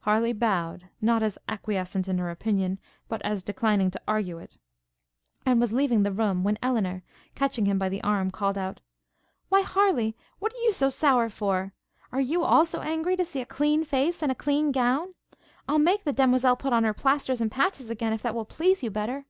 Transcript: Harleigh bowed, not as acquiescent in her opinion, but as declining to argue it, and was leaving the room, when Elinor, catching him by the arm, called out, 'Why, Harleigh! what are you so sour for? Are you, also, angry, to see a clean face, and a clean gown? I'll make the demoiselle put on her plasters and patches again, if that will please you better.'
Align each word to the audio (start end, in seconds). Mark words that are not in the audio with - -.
Harleigh 0.00 0.32
bowed, 0.34 0.88
not 1.00 1.22
as 1.22 1.38
acquiescent 1.48 2.08
in 2.08 2.18
her 2.18 2.30
opinion, 2.30 2.80
but 3.06 3.22
as 3.24 3.44
declining 3.44 3.92
to 3.92 4.00
argue 4.08 4.36
it, 4.38 4.58
and 5.46 5.60
was 5.60 5.72
leaving 5.72 6.02
the 6.02 6.10
room, 6.10 6.42
when 6.42 6.58
Elinor, 6.60 7.04
catching 7.36 7.64
him 7.66 7.78
by 7.78 7.88
the 7.88 8.02
arm, 8.02 8.32
called 8.32 8.58
out, 8.58 8.80
'Why, 9.50 9.62
Harleigh! 9.62 10.14
what 10.40 10.52
are 10.52 10.64
you 10.64 10.72
so 10.72 10.88
sour 10.88 11.28
for? 11.28 11.74
Are 12.10 12.20
you, 12.20 12.42
also, 12.42 12.80
angry, 12.80 13.14
to 13.18 13.24
see 13.24 13.40
a 13.40 13.46
clean 13.46 13.84
face, 13.84 14.20
and 14.20 14.32
a 14.32 14.34
clean 14.34 14.72
gown? 14.72 15.14
I'll 15.68 15.78
make 15.78 16.02
the 16.02 16.12
demoiselle 16.12 16.56
put 16.56 16.72
on 16.72 16.82
her 16.82 16.92
plasters 16.92 17.40
and 17.40 17.48
patches 17.48 17.88
again, 17.88 18.12
if 18.12 18.22
that 18.22 18.34
will 18.34 18.44
please 18.44 18.82
you 18.82 18.90
better.' 18.90 19.26